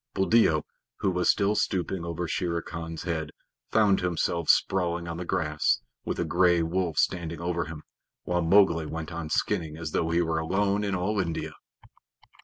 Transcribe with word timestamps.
Buldeo, 0.15 0.63
who 1.01 1.11
was 1.11 1.29
still 1.29 1.53
stooping 1.53 2.03
over 2.03 2.27
Shere 2.27 2.63
Khan's 2.63 3.03
head, 3.03 3.29
found 3.69 3.99
himself 3.99 4.49
sprawling 4.49 5.07
on 5.07 5.17
the 5.17 5.25
grass, 5.25 5.79
with 6.05 6.17
a 6.19 6.25
gray 6.25 6.63
wolf 6.63 6.97
standing 6.97 7.39
over 7.39 7.65
him, 7.65 7.83
while 8.23 8.41
Mowgli 8.41 8.87
went 8.87 9.11
on 9.11 9.29
skinning 9.29 9.77
as 9.77 9.91
though 9.91 10.09
he 10.09 10.23
were 10.23 10.39
alone 10.39 10.83
in 10.83 10.95
all 10.95 11.19
India. 11.19 11.53